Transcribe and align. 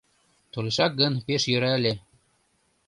Толешак 0.51 0.91
гын, 1.01 1.13
пеш 1.25 1.41
йӧра 1.51 1.71
ыле. 1.79 1.93